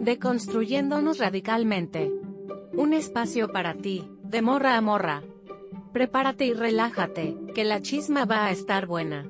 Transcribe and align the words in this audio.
Deconstruyéndonos 0.00 1.18
radicalmente. 1.18 2.10
Un 2.72 2.94
espacio 2.94 3.52
para 3.52 3.74
ti, 3.74 4.08
de 4.22 4.40
morra 4.40 4.78
a 4.78 4.80
morra. 4.80 5.22
Prepárate 5.92 6.46
y 6.46 6.54
relájate, 6.54 7.36
que 7.54 7.64
la 7.64 7.82
chisma 7.82 8.24
va 8.24 8.46
a 8.46 8.50
estar 8.50 8.86
buena. 8.86 9.28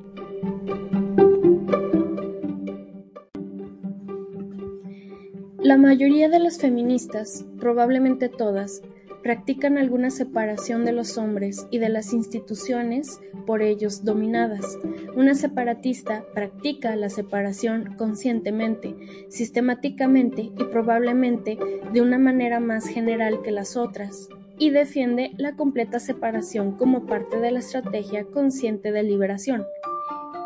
La 5.58 5.76
mayoría 5.76 6.28
de 6.28 6.38
las 6.38 6.58
feministas, 6.58 7.44
probablemente 7.58 8.28
todas, 8.28 8.80
practican 9.24 9.76
alguna 9.76 10.10
separación 10.10 10.84
de 10.84 10.92
los 10.92 11.18
hombres 11.18 11.66
y 11.72 11.78
de 11.78 11.88
las 11.88 12.12
instituciones 12.12 13.20
por 13.50 13.62
ellos 13.62 14.04
dominadas. 14.04 14.78
Una 15.16 15.34
separatista 15.34 16.24
practica 16.34 16.94
la 16.94 17.10
separación 17.10 17.96
conscientemente, 17.98 18.94
sistemáticamente 19.28 20.52
y 20.56 20.64
probablemente 20.70 21.58
de 21.92 22.00
una 22.00 22.16
manera 22.16 22.60
más 22.60 22.86
general 22.86 23.42
que 23.42 23.50
las 23.50 23.76
otras, 23.76 24.28
y 24.56 24.70
defiende 24.70 25.32
la 25.36 25.56
completa 25.56 25.98
separación 25.98 26.76
como 26.76 27.06
parte 27.06 27.40
de 27.40 27.50
la 27.50 27.58
estrategia 27.58 28.24
consciente 28.24 28.92
de 28.92 29.02
liberación. 29.02 29.66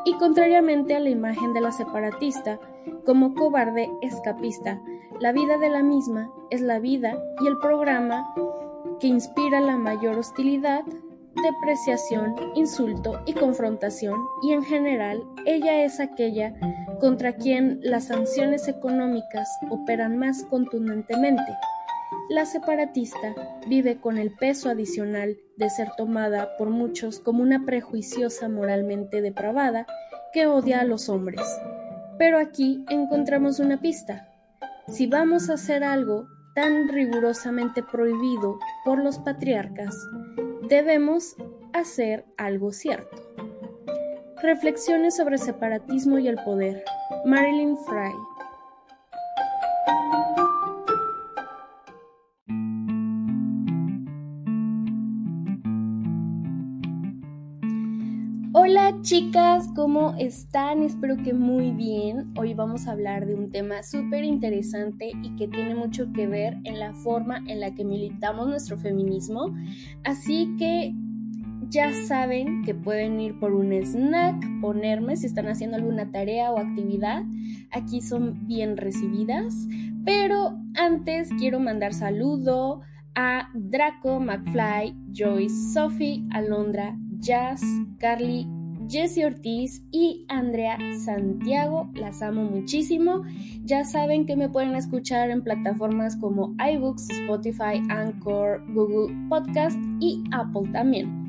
Y 0.07 0.15
contrariamente 0.15 0.95
a 0.95 1.01
la 1.01 1.11
imagen 1.11 1.53
de 1.53 1.61
la 1.61 1.73
separatista, 1.73 2.59
como 3.05 3.35
cobarde 3.35 3.91
escapista, 4.01 4.81
la 5.21 5.33
vida 5.33 5.59
de 5.59 5.69
la 5.69 5.83
misma 5.83 6.33
es 6.49 6.63
la 6.63 6.79
vida 6.79 7.23
y 7.43 7.49
el 7.49 7.59
programa 7.59 8.33
que 8.99 9.09
inspira 9.09 9.61
la 9.61 9.77
mayor 9.77 10.17
hostilidad, 10.17 10.85
depreciación, 11.43 12.35
insulto 12.55 13.23
y 13.27 13.35
confrontación, 13.35 14.19
y 14.43 14.53
en 14.53 14.63
general 14.63 15.23
ella 15.47 15.85
es 15.85 16.01
aquella 16.01 16.55
contra 17.01 17.35
quien 17.35 17.81
las 17.83 18.05
sanciones 18.05 18.69
económicas 18.69 19.49
operan 19.71 20.19
más 20.19 20.45
contundentemente. 20.45 21.53
La 22.31 22.47
separatista 22.47 23.35
vive 23.69 24.01
con 24.01 24.17
el 24.17 24.33
peso 24.33 24.71
adicional 24.71 25.37
de 25.57 25.69
ser 25.69 25.91
tomada 25.97 26.57
por 26.57 26.71
muchos 26.71 27.21
como 27.21 27.43
una 27.43 27.65
prejuiciosa 27.67 28.49
moralmente 28.49 29.21
depravada 29.21 29.87
que 30.33 30.47
odia 30.47 30.81
a 30.81 30.85
los 30.85 31.09
hombres. 31.09 31.43
Pero 32.19 32.39
aquí 32.39 32.85
encontramos 32.89 33.59
una 33.59 33.81
pista. 33.81 34.29
Si 34.89 35.07
vamos 35.07 35.51
a 35.51 35.55
hacer 35.55 35.85
algo 35.85 36.27
tan 36.55 36.89
rigurosamente 36.89 37.83
prohibido 37.83 38.59
por 38.85 39.03
los 39.03 39.19
patriarcas, 39.19 39.95
debemos 40.69 41.37
hacer 41.73 42.25
algo 42.37 42.73
cierto. 42.73 43.17
Reflexiones 44.43 45.17
sobre 45.17 45.39
separatismo 45.39 46.19
y 46.19 46.29
el 46.29 46.37
poder. 46.45 46.85
Marilyn 47.25 47.77
Fry. 47.87 48.13
Chicas, 59.05 59.69
¿cómo 59.77 60.15
están? 60.19 60.83
Espero 60.83 61.19
que 61.19 61.35
muy 61.35 61.73
bien. 61.73 62.33
Hoy 62.39 62.55
vamos 62.55 62.87
a 62.89 62.93
hablar 62.93 63.27
de 63.27 63.35
un 63.35 63.51
tema 63.51 63.83
súper 63.83 64.25
interesante 64.25 65.13
y 65.23 65.37
que 65.37 65.47
tiene 65.47 65.75
mucho 65.75 66.11
que 66.15 66.27
ver 66.27 66.57
en 66.65 66.81
la 66.81 66.95
forma 66.95 67.43
en 67.47 67.61
la 67.61 67.75
que 67.75 67.85
militamos 67.85 68.49
nuestro 68.49 68.79
feminismo. 68.79 69.55
Así 70.05 70.57
que 70.59 70.95
ya 71.69 71.93
saben 72.07 72.65
que 72.65 72.75
pueden 72.75 73.21
ir 73.21 73.39
por 73.39 73.53
un 73.53 73.75
snack, 73.75 74.43
ponerme 74.63 75.17
si 75.17 75.27
están 75.27 75.49
haciendo 75.49 75.77
alguna 75.77 76.11
tarea 76.11 76.51
o 76.51 76.59
actividad. 76.59 77.25
Aquí 77.73 78.01
son 78.01 78.47
bien 78.47 78.79
recibidas. 78.79 79.69
Pero 80.07 80.59
antes 80.77 81.29
quiero 81.39 81.61
mandar 81.61 81.93
saludo 81.93 82.81
a 83.15 83.51
Draco, 83.53 84.19
McFly, 84.19 84.97
Joyce, 85.13 85.75
Sophie, 85.75 86.25
Alondra, 86.31 86.97
Jazz, 87.19 87.63
Carly, 87.99 88.49
Jessie 88.89 89.25
Ortiz 89.25 89.83
y 89.91 90.25
Andrea 90.29 90.79
Santiago. 91.05 91.91
Las 91.95 92.23
amo 92.23 92.45
muchísimo. 92.45 93.23
Ya 93.65 93.85
saben 93.85 94.27
que 94.27 94.37
me 94.37 94.49
pueden 94.49 94.75
escuchar 94.75 95.31
en 95.31 95.43
plataformas 95.43 96.17
como 96.17 96.55
iBooks, 96.59 97.11
Spotify, 97.11 97.83
Anchor, 97.89 98.63
Google 98.73 99.15
Podcast 99.29 99.79
y 100.01 100.23
Apple 100.33 100.71
también. 100.73 101.25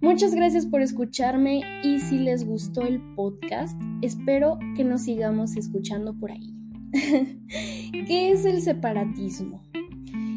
Muchas 0.00 0.34
gracias 0.34 0.66
por 0.66 0.82
escucharme 0.82 1.62
y 1.82 1.98
si 1.98 2.18
les 2.18 2.44
gustó 2.44 2.82
el 2.82 3.00
podcast, 3.14 3.80
espero 4.02 4.58
que 4.76 4.84
nos 4.84 5.02
sigamos 5.02 5.56
escuchando 5.56 6.14
por 6.14 6.32
ahí. 6.32 6.54
¿Qué 8.06 8.30
es 8.30 8.44
el 8.44 8.60
separatismo? 8.60 9.62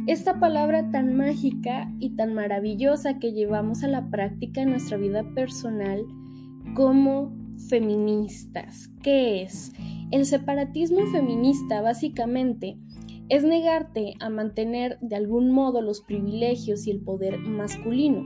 Esta 0.08 0.40
palabra 0.40 0.90
tan 0.90 1.18
mágica 1.18 1.92
y 2.00 2.16
tan 2.16 2.34
maravillosa 2.34 3.20
que 3.20 3.34
llevamos 3.34 3.84
a 3.84 3.90
la 3.90 4.10
práctica 4.10 4.62
en 4.62 4.70
nuestra 4.70 4.96
vida 4.96 5.24
personal 5.36 6.06
como 6.74 7.34
feministas. 7.70 8.90
¿Qué 9.04 9.44
es? 9.44 9.74
El 10.12 10.26
separatismo 10.26 11.06
feminista 11.08 11.82
básicamente 11.82 12.78
es 13.30 13.44
negarte 13.44 14.14
a 14.20 14.30
mantener 14.30 14.98
de 15.02 15.18
algún 15.18 15.52
modo 15.52 15.82
los 15.82 16.02
privilegios 16.02 16.88
y 16.88 16.92
el 16.92 17.02
poder 17.02 17.40
masculino. 17.40 18.24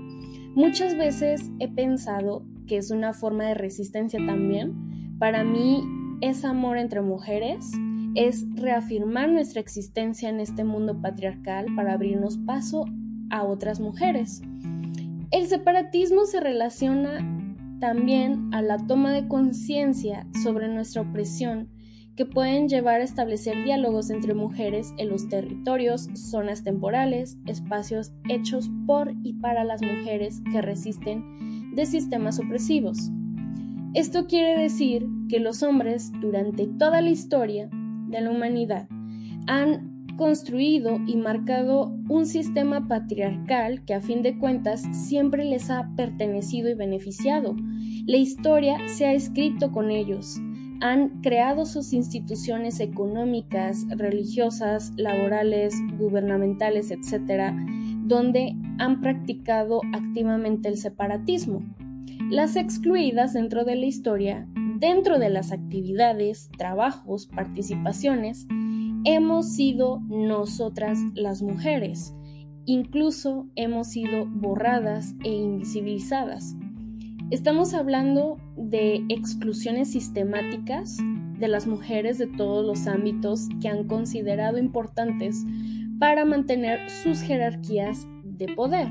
Muchas 0.53 0.96
veces 0.96 1.50
he 1.59 1.68
pensado 1.68 2.46
que 2.68 2.78
es 2.78 2.91
una 2.91 3.13
forma 3.13 3.46
de 3.46 3.56
resistencia 3.56 4.19
también. 4.25 5.18
Para 5.18 5.44
mí 5.44 5.84
es 6.22 6.46
amor 6.46 6.78
entre 6.78 7.02
mujeres, 7.02 7.72
es 8.16 8.46
reafirmar 8.56 9.29
nuestra 9.29 9.59
existencia 9.59 10.29
en 10.29 10.40
este 10.40 10.63
mundo 10.63 11.02
patriarcal 11.02 11.66
para 11.75 11.94
abrirnos 11.94 12.38
paso 12.38 12.85
a 13.29 13.44
otras 13.44 13.79
mujeres. 13.79 14.41
El 15.31 15.47
separatismo 15.47 16.25
se 16.25 16.41
relaciona 16.41 17.41
también 17.81 18.53
a 18.53 18.62
la 18.62 18.78
toma 18.78 19.12
de 19.12 19.28
conciencia 19.28 20.25
sobre 20.42 20.69
nuestra 20.69 21.02
opresión 21.02 21.68
que 22.16 22.25
pueden 22.25 22.69
llevar 22.69 23.02
a 23.02 23.03
establecer 23.03 23.64
diálogos 23.64 24.09
entre 24.12 24.34
mujeres 24.34 24.94
en 24.97 25.09
los 25.09 25.28
territorios, 25.28 26.08
zonas 26.14 26.64
temporales, 26.64 27.38
espacios 27.47 28.14
hechos 28.30 28.70
por 28.86 29.14
y 29.24 29.34
para 29.34 29.64
las 29.64 29.81
mujeres 29.81 30.41
que 30.52 30.62
resisten 30.62 31.74
de 31.74 31.86
sistemas 31.86 32.40
opresivos. 32.40 33.09
Esto 33.94 34.28
quiere 34.28 34.62
decir 34.62 35.08
que 35.28 35.40
los 35.40 35.64
hombres 35.64 36.12
durante 36.22 36.68
toda 36.68 37.02
la 37.02 37.09
historia 37.09 37.70
de 38.08 38.22
la 38.22 38.30
humanidad 38.30 38.88
han 39.47 39.91
construido 40.17 40.99
y 41.07 41.16
marcado 41.16 41.94
un 42.09 42.25
sistema 42.25 42.88
patriarcal 42.88 43.83
que 43.85 43.94
a 43.94 44.01
fin 44.01 44.22
de 44.22 44.38
cuentas 44.38 44.83
siempre 44.91 45.44
les 45.44 45.69
ha 45.69 45.89
pertenecido 45.95 46.69
y 46.69 46.73
beneficiado. 46.73 47.55
La 48.05 48.17
historia 48.17 48.77
se 48.88 49.05
ha 49.05 49.13
escrito 49.13 49.72
con 49.72 49.91
ellos. 49.91 50.39
Han 50.81 51.22
creado 51.22 51.66
sus 51.66 51.94
instituciones 51.94 52.79
económicas, 52.79 53.85
religiosas, 53.89 54.94
laborales, 54.97 55.75
gubernamentales, 55.97 56.91
etc., 56.91 57.53
donde 58.03 58.55
han 58.79 58.99
practicado 59.01 59.81
activamente 59.93 60.69
el 60.69 60.78
separatismo. 60.78 61.61
Las 62.29 62.55
excluidas 62.55 63.33
dentro 63.33 63.63
de 63.63 63.75
la 63.75 63.85
historia 63.85 64.47
dentro 64.81 65.19
de 65.19 65.29
las 65.29 65.51
actividades, 65.51 66.49
trabajos, 66.57 67.28
participaciones, 67.28 68.47
hemos 69.03 69.53
sido 69.53 70.01
nosotras 70.07 71.00
las 71.16 71.41
mujeres. 71.41 72.13
Incluso 72.66 73.47
hemos 73.56 73.88
sido 73.88 74.25
borradas 74.28 75.16
e 75.23 75.29
invisibilizadas. 75.29 76.56
Estamos 77.31 77.73
hablando 77.73 78.38
de 78.57 79.03
exclusiones 79.09 79.91
sistemáticas 79.91 80.97
de 81.40 81.47
las 81.47 81.66
mujeres 81.66 82.17
de 82.17 82.28
todos 82.28 82.66
los 82.66 82.87
ámbitos 82.87 83.47
que 83.61 83.70
han 83.70 83.87
considerado 83.87 84.58
importantes 84.59 85.43
para 85.97 86.26
mantener 86.26 86.90
sus 86.90 87.22
jerarquías 87.22 88.08
de 88.23 88.53
poder. 88.53 88.87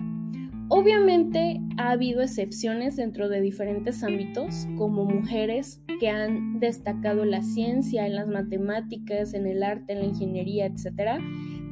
Obviamente 0.73 1.61
ha 1.79 1.91
habido 1.91 2.23
excepciones 2.23 2.95
dentro 2.95 3.29
de 3.29 3.41
diferentes 3.41 4.05
ámbitos, 4.05 4.69
como 4.79 5.05
mujeres 5.05 5.83
que 5.99 6.09
han 6.09 6.61
destacado 6.61 7.25
la 7.25 7.43
ciencia, 7.43 8.07
en 8.07 8.15
las 8.15 8.29
matemáticas, 8.29 9.35
en 9.35 9.49
el 9.49 9.65
arte, 9.65 9.95
en 9.95 9.99
la 9.99 10.05
ingeniería, 10.07 10.67
etc. 10.67 11.21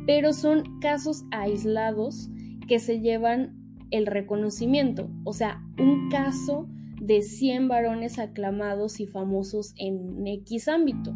Pero 0.05 0.33
son 0.33 0.81
casos 0.81 1.25
aislados 1.31 2.29
que 2.67 2.81
se 2.81 2.99
llevan 2.99 3.55
el 3.93 4.05
reconocimiento, 4.05 5.09
o 5.23 5.33
sea, 5.33 5.63
un 5.79 6.11
caso 6.11 6.69
de 7.01 7.23
100 7.23 7.69
varones 7.69 8.19
aclamados 8.19 8.99
y 8.99 9.07
famosos 9.07 9.75
en 9.77 10.27
X 10.27 10.67
ámbito. 10.67 11.15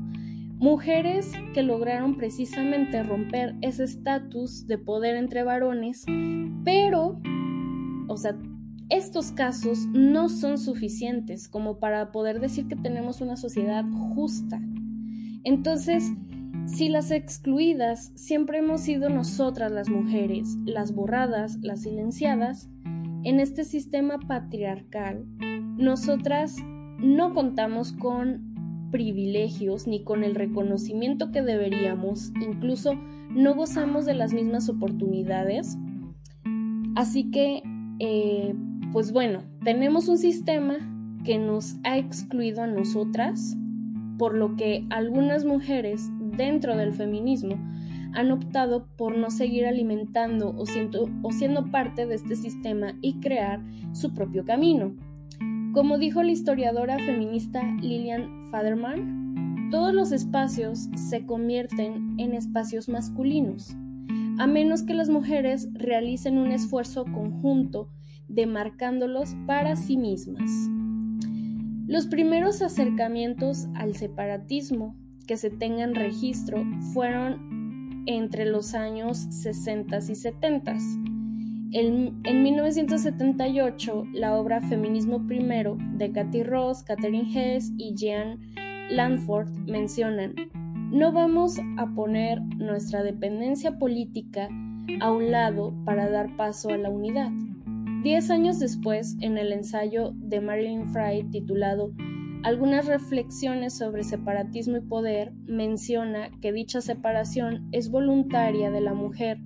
Mujeres 0.59 1.33
que 1.53 1.65
lograron 1.65 2.17
precisamente 2.17 3.03
romper 3.03 3.57
ese 3.61 3.83
estatus 3.83 4.69
de 4.69 4.79
poder 4.79 5.17
entre 5.17 5.43
varones, 5.43 6.07
pero 6.65 7.21
o 8.13 8.17
sea, 8.17 8.39
estos 8.89 9.33
casos 9.33 9.87
no 9.93 10.29
son 10.29 10.59
suficientes 10.59 11.49
como 11.49 11.79
para 11.79 12.13
poder 12.13 12.41
decir 12.41 12.69
que 12.69 12.77
tenemos 12.77 13.21
una 13.21 13.37
sociedad 13.37 13.85
justa. 14.15 14.61
Entonces, 15.45 16.13
Si 16.67 16.89
las 16.89 17.11
excluidas 17.11 18.13
siempre 18.15 18.59
hemos 18.59 18.83
sido 18.83 19.09
nosotras 19.09 19.73
las 19.73 19.89
mujeres, 19.89 20.57
las 20.65 20.95
borradas, 20.95 21.59
las 21.61 21.83
silenciadas, 21.83 22.71
en 23.25 23.41
este 23.41 23.65
sistema 23.65 24.19
patriarcal, 24.21 25.25
nosotras 25.77 26.57
no 26.99 27.35
contamos 27.35 27.93
con 27.93 28.89
privilegios 28.91 29.87
ni 29.87 30.05
con 30.05 30.23
el 30.23 30.35
reconocimiento 30.35 31.33
que 31.33 31.43
deberíamos, 31.43 32.33
incluso 32.41 32.95
no 33.31 33.55
gozamos 33.55 34.07
de 34.07 34.15
las 34.15 34.33
mismas 34.33 34.69
oportunidades. 34.69 35.77
Así 36.95 37.31
que, 37.31 37.63
eh, 37.99 38.55
pues 38.93 39.13
bueno, 39.13 39.43
tenemos 39.65 40.09
un 40.09 40.19
sistema 40.19 40.77
que 41.25 41.39
nos 41.39 41.77
ha 41.85 41.99
excluido 41.99 42.63
a 42.63 42.67
nosotras, 42.67 43.57
por 44.19 44.35
lo 44.35 44.57
que 44.57 44.87
algunas 44.91 45.45
mujeres 45.45 46.11
dentro 46.19 46.77
del 46.77 46.93
feminismo 46.93 47.57
han 48.15 48.31
optado 48.31 48.87
por 48.97 49.17
no 49.17 49.31
seguir 49.31 49.67
alimentando 49.67 50.55
o 50.57 50.67
siendo, 50.67 51.09
o 51.23 51.33
siendo 51.33 51.71
parte 51.71 52.07
de 52.07 52.17
este 52.17 52.37
sistema 52.37 52.95
y 53.01 53.15
crear 53.21 53.61
su 53.93 54.13
propio 54.13 54.45
camino. 54.45 54.95
Como 55.73 55.97
dijo 55.97 56.23
la 56.23 56.33
historiadora 56.33 56.99
feminista 56.99 57.63
Lillian 57.81 58.51
Faderman, 58.51 59.69
todos 59.71 59.95
los 59.95 60.13
espacios 60.13 60.91
se 60.95 61.25
convierten 61.25 62.17
en 62.19 62.35
espacios 62.35 62.91
masculinos, 62.91 63.75
a 64.39 64.47
menos 64.47 64.83
que 64.83 64.95
las 64.95 65.09
mujeres 65.09 65.69
realicen 65.75 66.39
un 66.39 66.53
esfuerzo 66.53 67.05
conjunto 67.05 67.89
demarcándolos 68.29 69.37
para 69.47 69.77
sí 69.77 69.97
mismas. 69.97 70.51
Los 71.87 72.07
primeros 72.07 72.63
acercamientos 72.63 73.69
al 73.75 73.95
separatismo 73.95 74.97
que 75.27 75.37
se 75.37 75.51
tengan 75.51 75.95
registro 75.95 76.65
fueron 76.93 78.05
entre 78.07 78.47
los 78.47 78.75
años 78.75 79.19
60 79.19 79.99
y 79.99 80.15
70. 80.15 80.77
En, 81.73 82.43
1978, 82.43 84.05
la 84.13 84.37
obra 84.39 84.61
Feminismo 84.61 85.27
Primero 85.27 85.77
de 85.95 86.13
Cathy 86.13 86.43
Ross, 86.43 86.83
Catherine 86.83 87.31
Hess 87.33 87.73
y 87.79 87.95
Jean 87.95 88.41
Lanford 88.91 89.49
mencionan, 89.67 90.35
no 90.93 91.11
vamos 91.11 91.59
a 91.79 91.87
poner 91.95 92.43
nuestra 92.43 93.03
dependencia 93.03 93.79
política 93.79 94.49
a 95.01 95.11
un 95.11 95.31
lado 95.31 95.75
para 95.85 96.11
dar 96.11 96.37
paso 96.37 96.69
a 96.69 96.77
la 96.77 96.91
unidad. 96.91 97.31
Diez 98.03 98.31
años 98.31 98.59
después, 98.59 99.17
en 99.21 99.39
el 99.39 99.53
ensayo 99.53 100.13
de 100.15 100.41
Marilyn 100.41 100.93
Fry 100.93 101.25
titulado 101.31 101.93
Algunas 102.43 102.87
reflexiones 102.87 103.79
sobre 103.79 104.05
separatismo 104.05 104.77
y 104.77 104.81
poder, 104.81 105.33
menciona 105.47 106.31
que 106.41 106.53
dicha 106.53 106.81
separación 106.81 107.69
es 107.73 107.91
voluntaria 107.91 108.71
de 108.71 108.81
la 108.83 108.93
mujer 108.93 109.39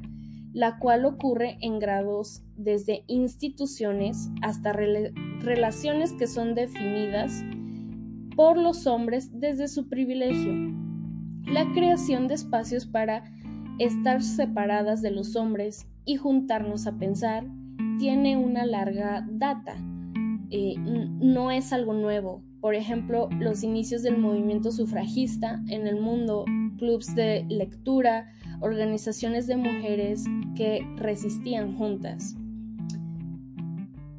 la 0.57 0.79
cual 0.79 1.05
ocurre 1.05 1.59
en 1.61 1.79
grados 1.79 2.43
desde 2.57 3.05
instituciones 3.09 4.31
hasta 4.41 4.73
relaciones 4.73 6.15
que 6.15 6.27
son 6.27 6.55
definidas 6.55 7.45
por 8.37 8.57
los 8.57 8.87
hombres 8.87 9.39
desde 9.39 9.69
su 9.69 9.91
privilegio. 9.91 10.86
La 11.47 11.73
creación 11.73 12.27
de 12.27 12.35
espacios 12.35 12.87
para 12.87 13.23
estar 13.79 14.23
separadas 14.23 15.01
de 15.01 15.13
los 15.13 15.37
hombres 15.37 15.87
y 16.05 16.17
juntarnos 16.17 16.87
a 16.87 16.99
pensar 16.99 17.47
tiene 17.99 18.37
una 18.37 18.67
larga 18.67 19.25
data. 19.31 19.77
Eh, 20.51 20.75
no 20.77 21.53
es 21.53 21.73
algo 21.73 21.95
nuevo. 21.95 22.43
Por 22.61 22.75
ejemplo, 22.75 23.29
los 23.39 23.63
inicios 23.63 24.03
del 24.03 24.19
movimiento 24.19 24.73
sufragista 24.73 25.63
en 25.69 25.87
el 25.87 26.01
mundo, 26.01 26.45
clubs 26.79 27.15
de 27.15 27.47
lectura, 27.49 28.33
organizaciones 28.61 29.47
de 29.47 29.57
mujeres 29.57 30.25
que 30.57 30.85
resistían 30.97 31.77
juntas. 31.77 32.35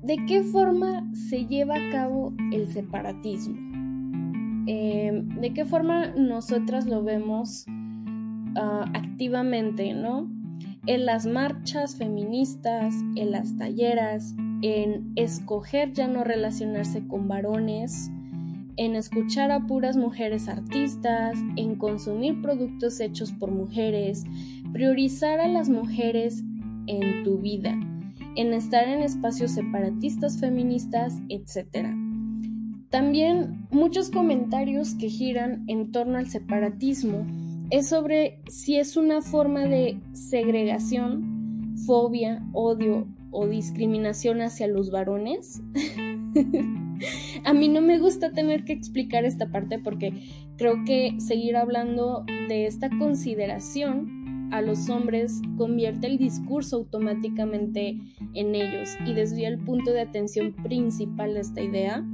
¿De 0.02 0.16
qué 0.28 0.44
forma 0.44 1.06
se 1.14 1.46
lleva 1.46 1.76
a 1.76 1.92
cabo 1.92 2.34
el 2.54 2.72
separatismo? 2.72 3.67
Em, 4.68 5.30
¿De 5.40 5.54
qué 5.54 5.64
forma 5.64 6.08
nosotras 6.08 6.88
lo 6.88 7.02
vemos 7.02 7.66
ah, 8.58 8.86
activamente, 8.94 9.94
no? 9.94 10.30
En 10.86 11.06
las 11.06 11.26
marchas 11.26 11.96
feministas, 11.96 12.94
en 13.16 13.32
las 13.32 13.56
talleras, 13.56 14.36
en 14.62 15.14
escoger 15.16 15.94
ya 15.94 16.08
no 16.08 16.26
relacionarse 16.26 17.08
con 17.08 17.30
varones, 17.30 18.12
en 18.76 18.96
escuchar 18.96 19.52
a 19.52 19.66
puras 19.66 19.96
mujeres 19.96 20.50
artistas, 20.50 21.38
en 21.56 21.76
consumir 21.76 22.42
productos 22.42 23.00
hechos 23.00 23.32
por 23.32 23.52
mujeres, 23.52 24.26
priorizar 24.74 25.40
a 25.40 25.48
las 25.48 25.70
mujeres 25.70 26.44
en 26.88 27.24
tu 27.24 27.38
vida, 27.38 27.80
en 28.36 28.54
estar 28.54 28.88
en 28.88 29.02
espacios 29.02 29.52
separatistas 29.52 30.40
feministas, 30.40 31.16
etc. 31.30 32.07
También 32.90 33.68
muchos 33.70 34.10
comentarios 34.10 34.96
que 34.96 35.10
giran 35.10 35.66
en 35.68 35.92
torno 35.92 36.18
al 36.18 36.30
separatismo 36.30 37.26
es 37.70 37.90
sobre 37.90 38.40
si 38.48 38.78
es 38.78 38.96
una 38.96 39.22
forma 39.22 39.66
de 39.66 40.00
segregación, 40.14 41.76
fobia, 41.86 42.46
odio 42.54 43.08
o 43.32 43.48
discriminación 43.48 44.42
hacia 44.42 44.68
los 44.68 44.90
varones. 44.90 45.62
A 47.44 47.54
mí 47.54 47.68
no 47.68 47.82
me 47.82 48.00
gusta 48.00 48.32
tener 48.32 48.64
que 48.64 48.74
explicar 48.74 49.26
esta 49.26 49.52
parte 49.52 49.80
porque 49.80 50.14
creo 50.58 50.84
que 50.86 51.16
seguir 51.20 51.56
hablando 51.56 52.26
de 52.48 52.66
esta 52.66 52.90
consideración 52.90 54.50
a 54.52 54.62
los 54.62 54.90
hombres 54.90 55.42
convierte 55.58 56.08
el 56.08 56.18
discurso 56.18 56.78
automáticamente 56.78 57.98
en 58.34 58.56
ellos 58.56 58.98
y 59.06 59.14
desvía 59.14 59.50
el 59.50 59.60
punto 59.60 59.92
de 59.92 60.02
atención 60.02 60.54
principal 60.54 61.34
de 61.34 61.42
esta 61.42 61.62
idea. 61.62 62.06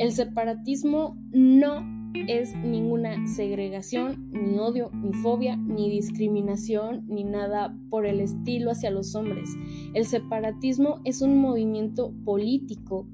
El 0.00 0.12
separatismo 0.12 1.18
no 1.30 1.84
es 2.26 2.56
ninguna 2.56 3.26
segregación, 3.26 4.30
ni 4.32 4.58
odio, 4.58 4.90
ni 4.94 5.12
fobia, 5.12 5.56
ni 5.56 5.90
discriminación, 5.90 7.04
ni 7.06 7.22
nada 7.22 7.76
por 7.90 8.06
el 8.06 8.20
estilo 8.20 8.70
hacia 8.70 8.90
los 8.90 9.14
hombres. 9.14 9.50
El 9.92 10.06
separatismo 10.06 11.02
es 11.04 11.20
un 11.20 11.38
movimiento 11.38 12.14
político 12.24 13.06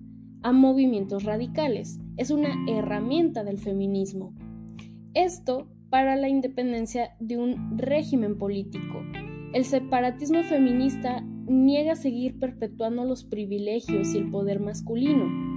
a 0.45 0.53
movimientos 0.53 1.25
radicales. 1.25 1.99
Es 2.19 2.31
una 2.31 2.55
herramienta 2.69 3.43
del 3.43 3.59
feminismo. 3.59 4.33
Esto 5.13 5.67
para 5.91 6.15
la 6.15 6.29
independencia 6.29 7.17
de 7.19 7.37
un 7.37 7.77
régimen 7.79 8.39
político. 8.39 9.03
El 9.53 9.65
separatismo 9.65 10.45
feminista 10.45 11.21
niega 11.49 11.97
seguir 11.97 12.39
perpetuando 12.39 13.05
los 13.05 13.25
privilegios 13.25 14.15
y 14.15 14.19
el 14.19 14.31
poder 14.31 14.61
masculino. 14.61 15.56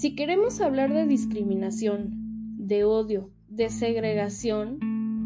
Si 0.00 0.14
queremos 0.14 0.62
hablar 0.62 0.94
de 0.94 1.06
discriminación, 1.06 2.56
de 2.56 2.84
odio, 2.84 3.34
de 3.50 3.68
segregación, 3.68 4.78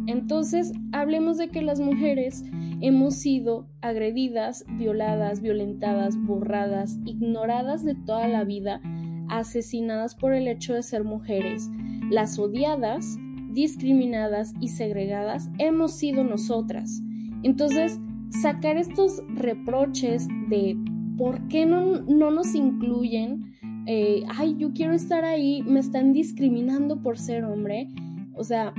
entonces 0.08 0.72
hablemos 0.90 1.38
de 1.38 1.48
que 1.48 1.62
las 1.62 1.78
mujeres 1.78 2.42
hemos 2.80 3.14
sido 3.14 3.68
agredidas, 3.82 4.64
violadas, 4.76 5.40
violentadas, 5.42 6.16
borradas, 6.20 6.98
ignoradas 7.04 7.84
de 7.84 7.94
toda 7.94 8.26
la 8.26 8.42
vida, 8.42 8.80
asesinadas 9.28 10.16
por 10.16 10.34
el 10.34 10.48
hecho 10.48 10.74
de 10.74 10.82
ser 10.82 11.04
mujeres. 11.04 11.70
Las 12.10 12.36
odiadas, 12.40 13.16
discriminadas 13.52 14.54
y 14.60 14.70
segregadas 14.70 15.50
hemos 15.60 15.92
sido 15.92 16.24
nosotras. 16.24 17.00
Entonces, 17.44 18.00
sacar 18.42 18.76
estos 18.76 19.22
reproches 19.36 20.26
de 20.48 20.76
por 21.16 21.46
qué 21.46 21.64
no, 21.64 22.00
no 22.00 22.32
nos 22.32 22.56
incluyen, 22.56 23.53
eh, 23.86 24.24
ay, 24.36 24.56
yo 24.58 24.72
quiero 24.72 24.92
estar 24.92 25.24
ahí, 25.24 25.62
me 25.62 25.80
están 25.80 26.12
discriminando 26.12 27.02
por 27.02 27.18
ser 27.18 27.44
hombre, 27.44 27.88
o 28.34 28.44
sea, 28.44 28.72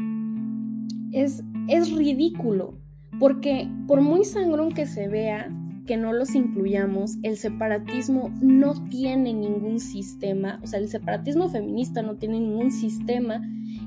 es, 1.12 1.44
es 1.68 1.92
ridículo, 1.92 2.78
porque 3.20 3.70
por 3.88 4.02
muy 4.02 4.26
sangrón 4.26 4.72
que 4.72 4.86
se 4.86 5.08
vea, 5.08 5.50
que 5.86 5.98
no 5.98 6.14
los 6.14 6.34
incluyamos, 6.34 7.18
el 7.22 7.38
separatismo 7.38 8.32
no 8.42 8.74
tiene 8.90 9.34
ningún 9.34 9.80
sistema, 9.80 10.60
o 10.64 10.68
sea, 10.68 10.80
el 10.80 10.90
separatismo 10.90 11.48
feminista 11.50 12.02
no 12.02 12.16
tiene 12.16 12.40
ningún 12.40 12.72
sistema 12.72 13.42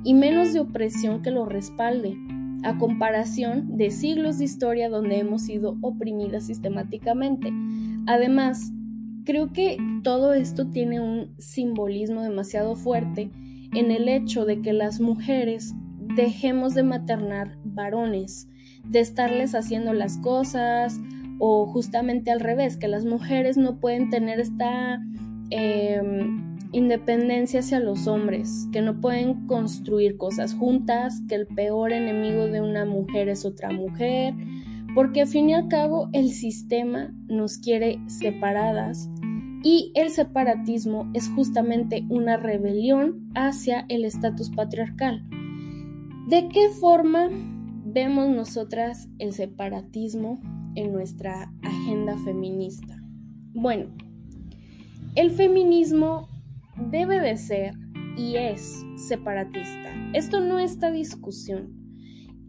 y 0.05 0.15
menos 0.15 0.53
de 0.53 0.61
opresión 0.61 1.23
que 1.23 1.33
lo 1.33 1.45
respalde, 1.45 2.17
a 2.63 2.77
comparación 2.79 3.77
de 3.77 3.91
siglos 3.91 4.39
de 4.39 4.45
historia 4.45 4.89
donde 4.89 5.19
hemos 5.19 5.43
sido 5.43 5.77
oprimidas 5.81 6.47
sistemáticamente. 6.47 7.53
Además, 8.07 8.73
creo 9.29 9.53
que 9.53 9.77
todo 10.05 10.33
esto 10.33 10.71
tiene 10.71 11.01
un 11.03 11.35
simbolismo 11.37 12.23
demasiado 12.23 12.75
fuerte 12.77 13.31
en 13.75 13.91
el 13.91 14.09
hecho 14.09 14.47
de 14.47 14.63
que 14.63 14.73
las 14.73 15.01
mujeres 15.01 15.75
dejemos 16.17 16.73
de 16.73 16.83
maternar 16.83 17.59
varones, 17.63 18.49
de 18.85 19.01
estarles 19.01 19.55
haciendo 19.55 19.93
las 19.93 20.17
cosas 20.17 20.99
o 21.39 21.67
justamente 21.67 22.31
al 22.31 22.41
revés, 22.41 22.79
que 22.79 22.89
las 22.89 23.05
mujeres 23.05 23.59
no 23.59 23.81
pueden 23.81 24.09
tener 24.09 24.41
esta 24.41 24.99
em, 25.51 26.57
independencia 26.73 27.61
hacia 27.61 27.81
los 27.81 28.07
hombres, 28.07 28.67
que 28.73 28.81
no 28.81 28.99
pueden 28.99 29.47
construir 29.47 30.17
cosas 30.17 30.55
juntas, 30.55 31.21
que 31.29 31.35
el 31.35 31.47
peor 31.47 31.93
enemigo 31.93 32.47
de 32.47 32.63
una 32.63 32.87
mujer 32.87 33.29
es 33.29 33.45
otra 33.45 33.71
mujer, 33.73 34.33
porque 34.95 35.21
al 35.21 35.29
fin 35.29 35.51
y 35.51 35.55
al 35.55 35.69
cabo 35.69 36.09
el 36.15 36.31
sistema 36.31 37.13
nos 37.29 37.59
quiere 37.59 38.01
separadas 38.07 39.11
y 39.63 39.93
el 39.95 40.11
separatismo 40.11 41.11
es 41.15 41.29
justamente 41.31 42.05
una 42.09 42.37
rebelión 42.37 43.31
hacia 43.35 43.87
el 43.89 44.05
estatus 44.05 44.51
patriarcal. 44.51 45.25
¿De 46.29 46.49
qué 46.49 46.69
forma 46.69 47.29
vemos 47.85 48.29
nosotras 48.29 49.09
el 49.19 49.33
separatismo 49.33 50.41
en 50.75 50.93
nuestra 50.93 51.53
agenda 51.63 52.17
feminista? 52.19 53.03
Bueno, 53.55 53.87
el 55.17 55.31
feminismo 55.31 56.29
debe 56.91 57.21
de 57.21 57.37
ser 57.37 57.75
y 58.17 58.37
es 58.37 58.85
separatista. 59.09 59.93
Esto 60.13 60.41
no 60.41 60.59
está 60.59 60.91
discusión. 60.91 61.79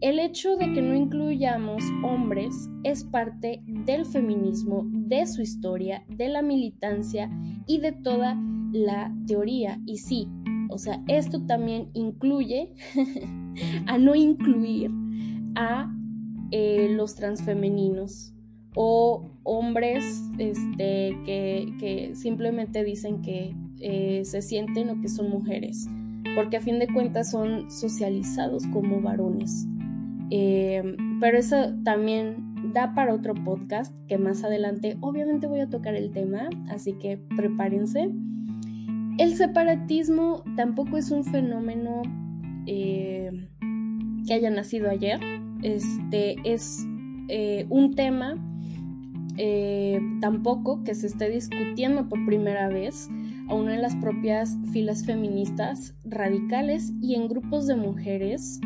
El 0.00 0.18
hecho 0.18 0.56
de 0.56 0.72
que 0.72 0.80
no 0.80 0.94
incluyamos 0.94 1.82
hombres 2.02 2.54
es 2.84 3.04
parte 3.04 3.62
del 3.66 4.06
feminismo, 4.06 4.86
de 5.10 5.26
su 5.26 5.42
historia, 5.42 6.04
de 6.08 6.28
la 6.28 6.40
militancia 6.40 7.28
y 7.66 7.78
de 7.78 7.92
toda 7.92 8.38
la 8.72 9.12
teoría. 9.26 9.80
Y 9.84 9.98
sí, 9.98 10.28
o 10.70 10.78
sea, 10.78 11.02
esto 11.08 11.42
también 11.42 11.90
incluye 11.92 12.72
a 13.86 13.98
no 13.98 14.14
incluir 14.14 14.90
a 15.56 15.92
eh, 16.52 16.88
los 16.96 17.16
transfemeninos 17.16 18.32
o 18.76 19.32
hombres 19.42 20.22
este, 20.38 21.16
que, 21.24 22.12
simplemente 22.14 22.84
dicen 22.84 23.20
que 23.20 23.54
eh, 23.80 24.24
se 24.24 24.42
sienten 24.42 24.90
o 24.90 25.00
que 25.00 25.08
son 25.08 25.28
mujeres, 25.28 25.88
porque 26.36 26.58
a 26.58 26.60
fin 26.60 26.78
de 26.78 26.86
cuentas 26.86 27.32
son 27.32 27.68
socializados 27.68 28.64
como 28.68 29.00
varones. 29.00 29.66
Eh, 30.30 30.96
pero 31.20 31.36
eso 31.36 31.74
también 31.82 32.49
da 32.72 32.94
para 32.94 33.14
otro 33.14 33.34
podcast 33.34 33.96
que 34.06 34.18
más 34.18 34.44
adelante 34.44 34.96
obviamente 35.00 35.46
voy 35.46 35.60
a 35.60 35.68
tocar 35.68 35.94
el 35.94 36.10
tema, 36.12 36.48
así 36.68 36.94
que 36.94 37.18
prepárense. 37.36 38.10
El 39.18 39.34
separatismo 39.36 40.44
tampoco 40.56 40.96
es 40.96 41.10
un 41.10 41.24
fenómeno 41.24 42.02
eh, 42.66 43.48
que 44.26 44.34
haya 44.34 44.50
nacido 44.50 44.88
ayer. 44.90 45.20
Este 45.62 46.36
es 46.44 46.86
eh, 47.28 47.66
un 47.68 47.94
tema 47.94 48.36
tampoco 50.20 50.84
que 50.84 50.94
se 50.94 51.06
esté 51.06 51.30
discutiendo 51.30 52.10
por 52.10 52.26
primera 52.26 52.68
vez 52.68 53.08
aún 53.48 53.70
en 53.70 53.80
las 53.80 53.96
propias 53.96 54.58
filas 54.70 55.06
feministas 55.06 55.94
radicales 56.04 56.92
y 57.00 57.14
en 57.14 57.26
grupos 57.26 57.66
de 57.66 57.76
mujeres 57.76 58.60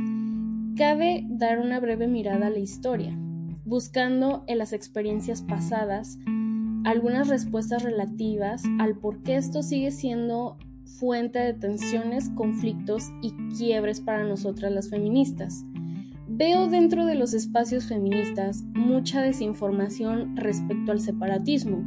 Cabe 0.76 1.24
dar 1.28 1.60
una 1.60 1.78
breve 1.78 2.08
mirada 2.08 2.48
a 2.48 2.50
la 2.50 2.58
historia, 2.58 3.16
buscando 3.64 4.44
en 4.46 4.58
las 4.58 4.72
experiencias 4.72 5.42
pasadas 5.42 6.18
algunas 6.84 7.28
respuestas 7.28 7.82
relativas 7.82 8.62
al 8.78 8.98
por 8.98 9.22
qué 9.22 9.36
esto 9.36 9.62
sigue 9.62 9.90
siendo 9.90 10.58
fuente 10.98 11.38
de 11.38 11.54
tensiones, 11.54 12.30
conflictos 12.30 13.10
y 13.22 13.32
quiebres 13.56 14.00
para 14.00 14.24
nosotras 14.24 14.70
las 14.72 14.90
feministas. 14.90 15.64
Veo 16.28 16.66
dentro 16.68 17.06
de 17.06 17.14
los 17.14 17.32
espacios 17.32 17.86
feministas 17.86 18.64
mucha 18.74 19.22
desinformación 19.22 20.36
respecto 20.36 20.92
al 20.92 21.00
separatismo 21.00 21.82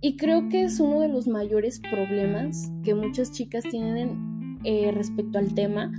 y 0.00 0.16
creo 0.16 0.48
que 0.48 0.62
es 0.64 0.80
uno 0.80 1.00
de 1.00 1.08
los 1.08 1.26
mayores 1.26 1.80
problemas 1.80 2.70
que 2.82 2.94
muchas 2.94 3.32
chicas 3.32 3.64
tienen 3.70 4.58
eh, 4.64 4.92
respecto 4.92 5.38
al 5.38 5.54
tema. 5.54 5.92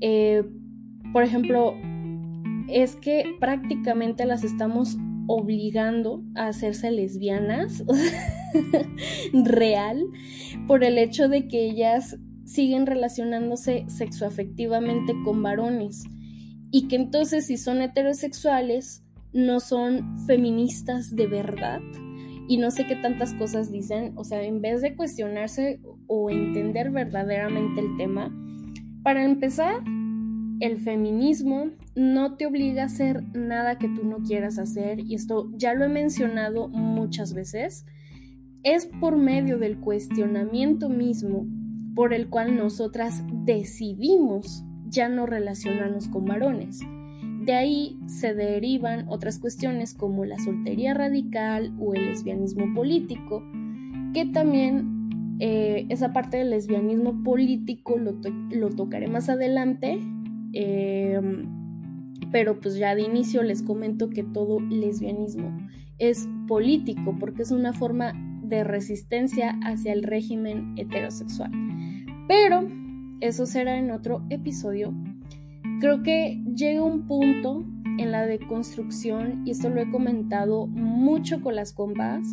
Eh, 0.00 0.44
por 1.12 1.22
ejemplo, 1.22 1.74
es 2.68 2.96
que 2.96 3.36
prácticamente 3.40 4.24
las 4.26 4.44
estamos 4.44 4.96
obligando 5.26 6.22
a 6.34 6.48
hacerse 6.48 6.90
lesbianas 6.90 7.82
real 9.32 10.04
por 10.66 10.84
el 10.84 10.98
hecho 10.98 11.28
de 11.28 11.48
que 11.48 11.64
ellas 11.64 12.18
siguen 12.44 12.86
relacionándose 12.86 13.84
sexoafectivamente 13.88 15.14
con 15.24 15.42
varones. 15.42 16.04
Y 16.70 16.88
que 16.88 16.96
entonces 16.96 17.46
si 17.46 17.56
son 17.56 17.82
heterosexuales 17.82 19.04
no 19.32 19.60
son 19.60 20.18
feministas 20.26 21.14
de 21.14 21.26
verdad. 21.26 21.80
Y 22.48 22.56
no 22.58 22.70
sé 22.70 22.86
qué 22.86 22.96
tantas 22.96 23.32
cosas 23.34 23.70
dicen, 23.70 24.12
o 24.16 24.24
sea, 24.24 24.42
en 24.42 24.60
vez 24.60 24.82
de 24.82 24.96
cuestionarse 24.96 25.80
o 26.06 26.28
entender 26.30 26.90
verdaderamente 26.90 27.80
el 27.80 27.96
tema, 27.96 28.30
para 29.02 29.24
empezar, 29.24 29.82
el 30.62 30.78
feminismo 30.78 31.70
no 31.96 32.36
te 32.36 32.46
obliga 32.46 32.84
a 32.84 32.86
hacer 32.86 33.24
nada 33.36 33.78
que 33.78 33.88
tú 33.88 34.04
no 34.04 34.18
quieras 34.18 34.60
hacer, 34.60 35.00
y 35.00 35.16
esto 35.16 35.50
ya 35.56 35.74
lo 35.74 35.84
he 35.84 35.88
mencionado 35.88 36.68
muchas 36.68 37.34
veces, 37.34 37.84
es 38.62 38.86
por 38.86 39.16
medio 39.16 39.58
del 39.58 39.80
cuestionamiento 39.80 40.88
mismo 40.88 41.48
por 41.96 42.14
el 42.14 42.28
cual 42.28 42.56
nosotras 42.56 43.24
decidimos 43.44 44.62
ya 44.86 45.08
no 45.08 45.26
relacionarnos 45.26 46.06
con 46.06 46.26
varones. 46.26 46.78
De 47.44 47.54
ahí 47.54 47.98
se 48.06 48.32
derivan 48.32 49.06
otras 49.08 49.40
cuestiones 49.40 49.94
como 49.94 50.24
la 50.24 50.38
soltería 50.38 50.94
radical 50.94 51.74
o 51.80 51.92
el 51.94 52.06
lesbianismo 52.06 52.72
político, 52.72 53.42
que 54.14 54.26
también 54.26 55.36
eh, 55.40 55.86
esa 55.88 56.12
parte 56.12 56.36
del 56.36 56.50
lesbianismo 56.50 57.24
político 57.24 57.98
lo, 57.98 58.20
lo 58.52 58.70
tocaré 58.70 59.08
más 59.08 59.28
adelante 59.28 59.98
Em, 60.52 61.46
pero 62.30 62.60
pues 62.60 62.76
ya 62.76 62.94
de 62.94 63.02
inicio 63.02 63.42
les 63.42 63.62
comento 63.62 64.10
que 64.10 64.22
todo 64.22 64.60
lesbianismo 64.60 65.56
es 65.98 66.28
político 66.48 67.16
porque 67.18 67.42
es 67.42 67.50
una 67.50 67.72
forma 67.72 68.12
de 68.42 68.64
resistencia 68.64 69.58
hacia 69.62 69.92
el 69.92 70.02
régimen 70.02 70.74
heterosexual. 70.76 71.50
Pero 72.28 72.68
eso 73.20 73.46
será 73.46 73.78
en 73.78 73.90
otro 73.90 74.22
episodio. 74.30 74.92
Creo 75.80 76.02
que 76.02 76.42
llega 76.54 76.82
un 76.82 77.06
punto 77.06 77.64
en 77.98 78.10
la 78.10 78.26
deconstrucción, 78.26 79.42
y 79.46 79.50
esto 79.50 79.68
lo 79.68 79.80
he 79.80 79.90
comentado 79.90 80.66
mucho 80.66 81.40
con 81.40 81.54
las 81.54 81.72
compas, 81.72 82.26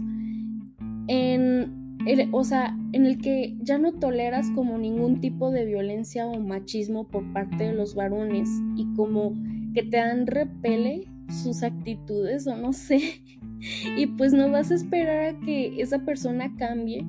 en 1.08 1.89
o 2.32 2.44
sea, 2.44 2.78
en 2.94 3.06
el 3.06 3.20
que 3.20 3.56
ya 3.62 3.78
no 3.78 3.94
toleras 3.94 4.50
como 4.56 4.78
ningún 4.78 5.20
tipo 5.20 5.52
de 5.52 5.66
violencia 5.66 6.26
o 6.28 6.40
machismo 6.40 7.08
por 7.08 7.32
parte 7.34 7.66
de 7.66 7.74
los 7.74 7.96
varones 7.96 8.50
y 8.76 8.86
como 8.96 9.34
que 9.74 9.84
te 9.84 9.98
dan 9.98 10.26
repele 10.26 11.08
sus 11.44 11.64
actitudes 11.64 12.48
o 12.48 12.56
no 12.56 12.74
sé. 12.74 13.00
Y 13.98 14.08
pues 14.08 14.32
no 14.32 14.50
vas 14.50 14.72
a 14.72 14.76
esperar 14.76 15.36
a 15.36 15.40
que 15.42 15.82
esa 15.82 16.06
persona 16.06 16.56
cambie, 16.56 17.06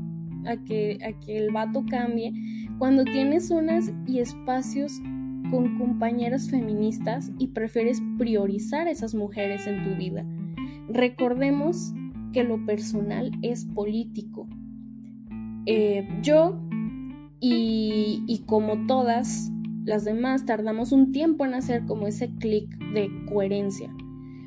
a 0.47 0.57
que, 0.57 0.99
a 1.05 1.13
que 1.21 1.39
el 1.39 1.53
vato 1.53 1.85
cambie, 1.89 2.33
cuando 2.77 3.05
tienes 3.05 3.47
zonas 3.47 3.93
y 4.09 4.19
espacios 4.19 5.01
con 5.53 5.79
compañeras 5.79 6.51
feministas 6.51 7.31
y 7.39 7.49
prefieres 7.49 8.03
priorizar 8.19 8.89
a 8.89 8.91
esas 8.91 9.15
mujeres 9.15 9.69
en 9.69 9.85
tu 9.85 9.95
vida. 9.95 10.27
Recordemos 10.89 11.95
que 12.33 12.43
lo 12.43 12.67
personal 12.67 13.31
es 13.43 13.65
político 13.65 14.49
eh, 15.73 16.05
yo 16.21 16.59
y, 17.39 18.43
como 18.47 18.89
todas 18.89 19.53
las 19.85 20.05
demás 20.05 20.45
tardamos 20.45 20.91
un 20.91 21.13
tiempo 21.13 21.45
en 21.45 21.55
hacer 21.55 21.87
como 21.87 22.09
ese 22.09 22.35
clic 22.35 22.77
de 22.93 23.09
coherencia. 23.29 23.95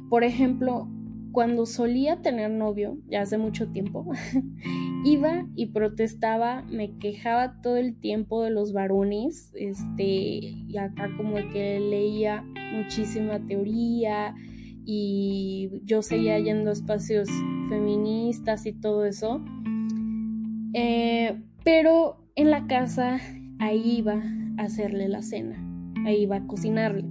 Por 0.10 0.26
ejemplo, 0.26 0.90
cuando 1.32 1.66
solía 1.66 2.22
tener 2.22 2.52
novio, 2.52 2.98
ya 3.08 3.22
hace 3.22 3.38
mucho 3.38 3.70
tiempo, 3.70 4.06
iba 5.06 5.48
y 5.56 5.68
protestaba, 5.68 6.64
me 6.64 6.98
quejaba 6.98 7.62
todo 7.62 7.78
el 7.78 7.96
tiempo 7.96 8.44
de 8.44 8.52
los 8.52 8.74
varones, 8.74 9.54
este, 9.56 10.04
y 10.04 10.78
acá 10.78 11.10
como 11.16 11.36
que 11.54 11.80
leía 11.80 12.44
muchísima 12.74 13.40
teoría 13.48 14.36
y 14.86 15.72
yo 15.86 16.02
seguía 16.02 16.38
yendo 16.40 16.70
a 16.70 16.74
espacios 16.74 17.30
feministas 17.70 18.66
y 18.66 18.74
todo 18.74 19.06
eso. 19.06 19.42
Eh, 20.74 21.40
pero 21.64 22.18
en 22.36 22.52
la 22.52 22.68
casa 22.68 23.20
ahí 23.60 23.98
iba 23.98 24.22
a 24.58 24.64
hacerle 24.64 25.08
la 25.08 25.22
cena, 25.22 25.56
ahí 26.06 26.24
iba 26.24 26.38
a 26.38 26.48
cocinarle, 26.48 27.06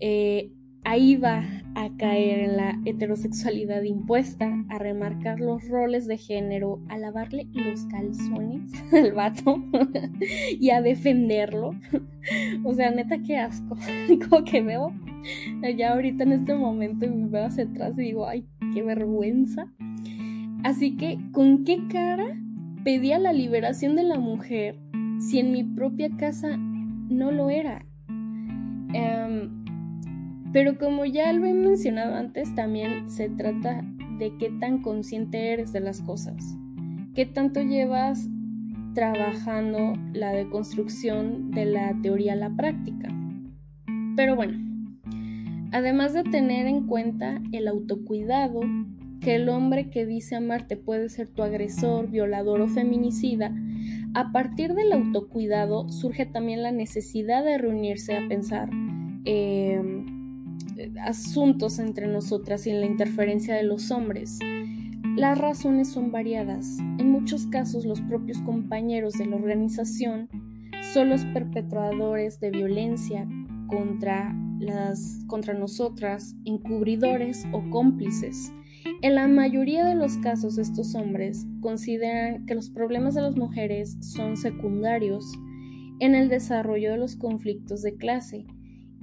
eh, 0.00 0.52
ahí 0.84 1.12
iba 1.12 1.44
a 1.74 1.90
caer 1.98 2.38
en 2.38 2.56
la 2.56 2.80
heterosexualidad 2.84 3.82
impuesta, 3.82 4.64
a 4.70 4.78
remarcar 4.78 5.40
los 5.40 5.68
roles 5.68 6.06
de 6.06 6.16
género, 6.16 6.80
a 6.88 6.96
lavarle 6.96 7.48
los 7.52 7.84
calzones 7.86 8.70
al 8.92 9.12
vato 9.12 9.62
y 10.58 10.70
a 10.70 10.80
defenderlo. 10.80 11.72
o 12.64 12.72
sea, 12.72 12.92
neta, 12.92 13.18
qué 13.22 13.36
asco. 13.36 13.76
Como 14.30 14.44
que 14.44 14.62
veo 14.62 14.92
ya 15.76 15.92
ahorita 15.92 16.22
en 16.22 16.32
este 16.32 16.54
momento 16.54 17.04
y 17.04 17.10
me 17.10 17.28
veo 17.28 17.46
hacia 17.46 17.64
atrás 17.64 17.98
y 17.98 18.02
digo, 18.02 18.26
ay, 18.26 18.46
qué 18.72 18.82
vergüenza. 18.82 19.66
Así 20.62 20.96
que, 20.96 21.18
¿con 21.32 21.64
qué 21.64 21.78
cara 21.88 22.40
pedía 22.86 23.18
la 23.18 23.32
liberación 23.32 23.96
de 23.96 24.04
la 24.04 24.20
mujer 24.20 24.78
si 25.18 25.40
en 25.40 25.50
mi 25.50 25.64
propia 25.64 26.08
casa 26.16 26.56
no 26.56 27.32
lo 27.32 27.50
era. 27.50 27.84
Em, 28.94 29.64
pero 30.52 30.78
como 30.78 31.04
ya 31.04 31.32
lo 31.32 31.46
he 31.46 31.52
mencionado 31.52 32.14
antes, 32.14 32.54
también 32.54 33.10
se 33.10 33.28
trata 33.28 33.84
de 34.20 34.36
qué 34.38 34.50
tan 34.60 34.82
consciente 34.82 35.52
eres 35.52 35.72
de 35.72 35.80
las 35.80 36.00
cosas, 36.00 36.36
qué 37.12 37.26
tanto 37.26 37.60
llevas 37.60 38.28
trabajando 38.94 39.94
la 40.12 40.30
deconstrucción 40.30 41.50
de 41.50 41.64
la 41.64 41.92
teoría 42.02 42.34
a 42.34 42.36
la 42.36 42.54
práctica. 42.54 43.08
Pero 44.14 44.36
bueno, 44.36 44.60
además 45.72 46.12
de 46.12 46.22
tener 46.22 46.68
en 46.68 46.86
cuenta 46.86 47.42
el 47.50 47.66
autocuidado, 47.66 48.60
que 49.20 49.36
el 49.36 49.48
hombre 49.48 49.90
que 49.90 50.06
dice 50.06 50.36
amarte 50.36 50.76
puede 50.76 51.08
ser 51.08 51.28
tu 51.28 51.42
agresor, 51.42 52.10
violador 52.10 52.60
o 52.60 52.68
feminicida, 52.68 53.54
a 54.14 54.32
partir 54.32 54.74
del 54.74 54.92
autocuidado 54.92 55.88
surge 55.90 56.26
también 56.26 56.62
la 56.62 56.72
necesidad 56.72 57.44
de 57.44 57.58
reunirse 57.58 58.16
a 58.16 58.26
pensar 58.28 58.70
em, 59.24 60.06
asuntos 61.02 61.78
entre 61.78 62.06
nosotras 62.06 62.66
y 62.66 62.70
en 62.70 62.80
la 62.80 62.86
interferencia 62.86 63.54
de 63.54 63.62
los 63.62 63.90
hombres. 63.90 64.38
Las 65.16 65.38
razones 65.38 65.88
son 65.88 66.12
variadas. 66.12 66.78
En 66.98 67.10
muchos 67.10 67.46
casos 67.46 67.84
los 67.84 68.00
propios 68.02 68.40
compañeros 68.42 69.14
de 69.14 69.26
la 69.26 69.36
organización 69.36 70.28
son 70.92 71.08
los 71.08 71.24
perpetradores 71.26 72.38
de 72.40 72.50
violencia 72.50 73.26
contra, 73.66 74.34
las, 74.58 75.20
contra 75.26 75.54
nosotras, 75.54 76.36
encubridores 76.44 77.46
o 77.52 77.68
cómplices. 77.70 78.52
En 79.02 79.14
la 79.14 79.28
mayoría 79.28 79.84
de 79.84 79.94
los 79.94 80.16
casos 80.18 80.56
estos 80.56 80.94
hombres 80.94 81.46
consideran 81.60 82.46
que 82.46 82.54
los 82.54 82.70
problemas 82.70 83.14
de 83.14 83.22
las 83.22 83.36
mujeres 83.36 83.96
son 84.00 84.36
secundarios 84.36 85.32
en 86.00 86.14
el 86.14 86.28
desarrollo 86.28 86.92
de 86.92 86.98
los 86.98 87.16
conflictos 87.16 87.82
de 87.82 87.96
clase 87.96 88.46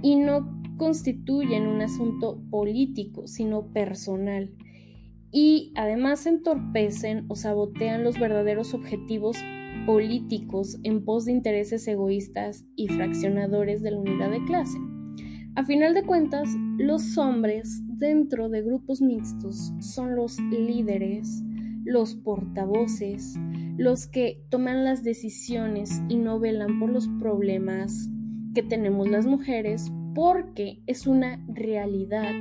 y 0.02 0.16
no 0.16 0.62
constituyen 0.78 1.68
un 1.68 1.82
asunto 1.82 2.42
político, 2.50 3.28
sino 3.28 3.72
personal. 3.72 4.52
Y 5.32 5.72
además 5.76 6.26
entorpecen 6.26 7.26
o 7.28 7.36
sabotean 7.36 8.04
los 8.04 8.20
verdaderos 8.20 8.74
objetivos 8.74 9.38
políticos 9.86 10.80
en 10.84 11.06
pos 11.06 11.26
de 11.26 11.34
intereses 11.34 11.88
egoístas 11.88 12.66
y 12.76 12.88
fraccionadores 12.88 13.82
de 13.82 13.92
la 13.92 14.00
unidad 14.00 14.32
de 14.32 14.44
clase. 14.46 14.78
A 15.56 15.64
final 15.64 15.94
de 15.94 16.04
cuentas, 16.04 16.50
los 16.78 17.18
hombres 17.18 17.83
dentro 17.98 18.50
de 18.50 18.62
grupos 18.62 19.02
mixtos 19.02 19.74
son 19.80 20.16
los 20.16 20.40
líderes, 20.40 21.44
los 21.86 22.16
portavoces, 22.16 23.36
los 23.78 24.08
que 24.08 24.44
toman 24.50 24.84
las 24.84 25.04
decisiones 25.04 26.02
y 26.10 26.16
no 26.16 26.40
velan 26.40 26.80
por 26.80 26.90
los 26.90 27.08
problemas 27.20 28.10
que 28.54 28.64
tenemos 28.64 29.10
las 29.10 29.26
mujeres 29.26 29.92
porque 30.14 30.80
es 30.86 31.08
una 31.08 31.44
realidad 31.48 32.32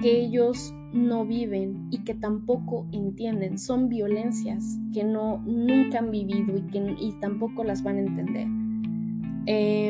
que 0.00 0.20
ellos 0.20 0.74
no 0.92 1.26
viven 1.26 1.88
y 1.90 1.98
que 1.98 2.14
tampoco 2.14 2.86
entienden. 2.92 3.58
Son 3.58 3.88
violencias 3.88 4.78
que 4.92 5.04
no 5.04 5.38
nunca 5.38 5.98
han 5.98 6.10
vivido 6.10 6.56
y 6.56 6.62
que 6.70 6.96
y 6.98 7.12
tampoco 7.20 7.64
las 7.64 7.82
van 7.82 7.96
a 7.96 8.00
entender. 8.00 8.46
Em, 9.46 9.87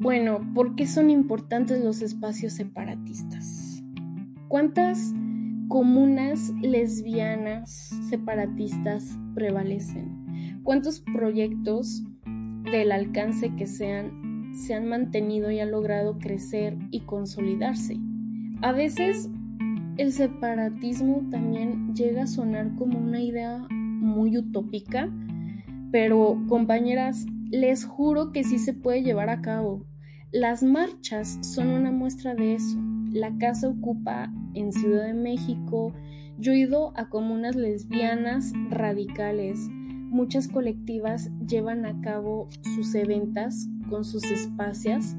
bueno, 0.00 0.40
¿por 0.54 0.76
qué 0.76 0.86
son 0.86 1.10
importantes 1.10 1.84
los 1.84 2.00
espacios 2.00 2.54
separatistas? 2.54 3.84
¿Cuántas 4.48 5.12
comunas 5.68 6.54
lesbianas 6.62 7.90
separatistas 8.08 9.18
prevalecen? 9.34 10.62
¿Cuántos 10.62 11.00
proyectos 11.00 12.02
del 12.72 12.92
alcance 12.92 13.54
que 13.56 13.66
sean 13.66 14.54
se 14.54 14.74
han 14.74 14.88
mantenido 14.88 15.50
y 15.50 15.60
han 15.60 15.70
logrado 15.70 16.18
crecer 16.18 16.78
y 16.90 17.00
consolidarse? 17.00 17.98
A 18.62 18.72
veces 18.72 19.28
el 19.98 20.12
separatismo 20.12 21.28
también 21.30 21.94
llega 21.94 22.22
a 22.22 22.26
sonar 22.26 22.74
como 22.76 22.98
una 22.98 23.20
idea 23.20 23.66
muy 23.70 24.38
utópica, 24.38 25.10
pero 25.92 26.42
compañeras, 26.48 27.26
les 27.50 27.84
juro 27.84 28.32
que 28.32 28.44
sí 28.44 28.58
se 28.58 28.72
puede 28.72 29.02
llevar 29.02 29.28
a 29.28 29.42
cabo. 29.42 29.89
Las 30.32 30.62
marchas 30.62 31.38
son 31.40 31.70
una 31.70 31.90
muestra 31.90 32.36
de 32.36 32.54
eso. 32.54 32.78
La 33.10 33.36
casa 33.38 33.68
ocupa 33.68 34.32
en 34.54 34.70
Ciudad 34.70 35.06
de 35.06 35.14
México. 35.14 35.92
Yo 36.38 36.52
he 36.52 36.58
ido 36.58 36.92
a 36.96 37.08
comunas 37.08 37.56
lesbianas 37.56 38.52
radicales. 38.68 39.58
Muchas 39.68 40.46
colectivas 40.46 41.32
llevan 41.44 41.84
a 41.84 42.00
cabo 42.00 42.48
sus 42.76 42.94
eventos 42.94 43.66
con 43.88 44.04
sus 44.04 44.22
espacios, 44.30 45.16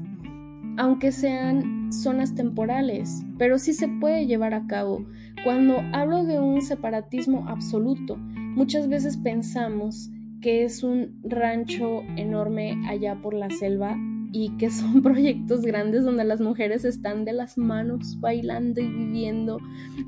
aunque 0.78 1.12
sean 1.12 1.92
zonas 1.92 2.34
temporales, 2.34 3.22
pero 3.36 3.58
sí 3.58 3.74
se 3.74 3.88
puede 3.88 4.26
llevar 4.26 4.54
a 4.54 4.66
cabo. 4.66 5.04
Cuando 5.44 5.76
hablo 5.92 6.24
de 6.24 6.40
un 6.40 6.62
separatismo 6.62 7.46
absoluto, 7.48 8.16
muchas 8.16 8.88
veces 8.88 9.18
pensamos 9.18 10.10
que 10.40 10.64
es 10.64 10.82
un 10.82 11.20
rancho 11.22 12.00
enorme 12.16 12.80
allá 12.88 13.20
por 13.20 13.34
la 13.34 13.50
selva 13.50 13.94
y 14.32 14.56
que 14.56 14.70
son 14.70 15.02
proyectos 15.02 15.62
grandes 15.62 16.04
donde 16.04 16.24
las 16.24 16.40
mujeres 16.40 16.84
están 16.84 17.24
de 17.24 17.34
las 17.34 17.58
manos 17.58 18.18
bailando 18.18 18.80
y 18.80 18.88
viviendo 18.88 19.58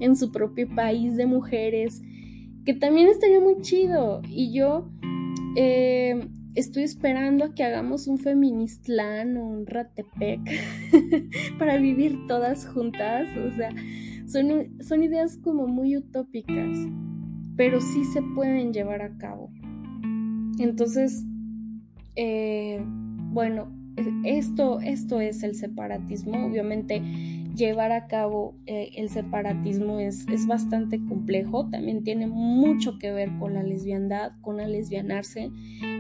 en 0.01 0.17
su 0.17 0.33
propio 0.33 0.69
país 0.75 1.17
de 1.17 1.27
mujeres, 1.27 2.03
que 2.65 2.75
también 2.75 3.09
estaría 3.09 3.41
muy 3.41 3.61
chido. 3.61 4.23
Y 4.29 4.53
yo 4.53 4.91
eh, 5.57 6.27
estoy 6.55 6.85
esperando 6.85 7.45
a 7.45 7.55
que 7.55 7.63
hagamos 7.65 8.07
un 8.07 8.19
feministlán 8.19 9.37
o 9.37 9.47
un 9.47 9.67
ratepec 9.67 10.41
para 11.59 11.77
vivir 11.77 12.27
todas 12.27 12.67
juntas. 12.67 13.29
O 13.37 13.55
sea, 13.55 13.71
son, 14.27 14.81
son 14.81 15.03
ideas 15.05 15.37
como 15.37 15.67
muy 15.67 15.97
utópicas, 15.99 16.79
pero 17.57 17.81
sí 17.81 18.05
se 18.05 18.23
pueden 18.35 18.73
llevar 18.73 19.03
a 19.03 19.17
cabo. 19.19 19.51
Entonces, 20.59 21.25
eh, 22.17 22.83
bueno, 23.33 23.84
esto, 24.25 24.81
esto 24.81 25.21
es 25.21 25.43
el 25.43 25.55
separatismo. 25.55 26.47
Obviamente 26.47 27.03
llevar 27.55 27.93
a 27.93 28.07
cabo 28.07 28.57
eh, 28.67 28.91
el 28.97 29.09
separatismo 29.09 30.01
es, 30.01 30.27
es, 30.29 30.47
bastante 30.47 30.99
complejo, 31.05 31.69
también 31.71 32.03
tiene 32.03 32.27
mucho 32.27 32.99
que 32.99 33.13
ver 33.13 33.31
con 33.39 33.55
la 33.55 33.63
lesbiandad, 33.63 34.33
con 34.41 34.57
la 34.57 34.67
lesbianarse, 34.67 35.51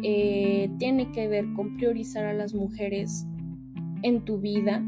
eh, 0.02 0.70
tiene 0.78 1.12
que 1.12 1.28
ver 1.28 1.46
con 1.54 1.76
priorizar 1.76 2.24
a 2.24 2.34
las 2.34 2.54
mujeres 2.54 3.26
en 4.02 4.24
tu 4.24 4.40
vida 4.40 4.82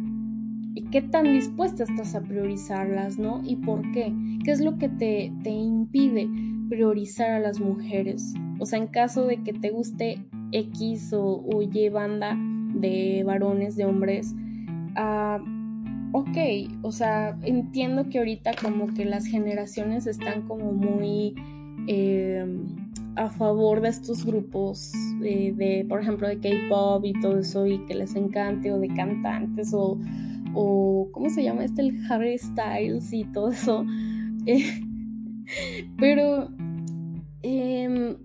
y 0.74 0.82
qué 0.90 1.00
tan 1.00 1.32
dispuesta 1.32 1.84
estás 1.84 2.14
a 2.14 2.20
priorizarlas, 2.20 3.18
¿no? 3.18 3.40
¿Y 3.44 3.56
por 3.56 3.90
qué? 3.92 4.12
¿Qué 4.44 4.50
es 4.50 4.60
lo 4.60 4.76
que 4.76 4.88
te, 4.88 5.32
te 5.42 5.50
impide 5.50 6.28
priorizar 6.68 7.30
a 7.30 7.40
las 7.40 7.60
mujeres? 7.60 8.34
O 8.58 8.66
sea, 8.66 8.78
en 8.78 8.88
caso 8.88 9.24
de 9.26 9.42
que 9.42 9.52
te 9.52 9.70
guste 9.70 10.18
X 10.52 11.12
o, 11.14 11.46
o 11.46 11.62
Y 11.62 11.88
banda, 11.88 12.36
de 12.80 13.22
varones, 13.24 13.76
de 13.76 13.84
hombres. 13.84 14.34
Ah, 14.94 15.38
ok, 16.12 16.36
o 16.82 16.92
sea, 16.92 17.38
entiendo 17.42 18.08
que 18.08 18.18
ahorita 18.18 18.52
como 18.54 18.92
que 18.94 19.04
las 19.04 19.26
generaciones 19.26 20.06
están 20.06 20.42
como 20.42 20.72
muy 20.72 21.34
em, 21.86 22.64
a 23.16 23.28
favor 23.30 23.80
de 23.80 23.88
estos 23.88 24.24
grupos 24.24 24.92
de, 25.20 25.84
por 25.88 26.00
ejemplo, 26.00 26.28
de 26.28 26.38
K-Pop 26.38 27.04
y 27.04 27.12
todo 27.20 27.38
eso 27.38 27.66
y 27.66 27.84
que 27.86 27.94
les 27.94 28.14
encante 28.14 28.72
o 28.72 28.78
de 28.78 28.88
cantantes 28.88 29.72
o, 29.74 29.98
o 30.54 31.08
¿cómo 31.12 31.30
se 31.30 31.42
llama 31.42 31.64
este? 31.64 31.82
El 31.82 31.98
Harry 32.10 32.38
Styles 32.38 33.12
y 33.12 33.24
todo 33.24 33.50
eso. 33.50 33.84
pero, 35.98 36.50
eh, 37.42 38.16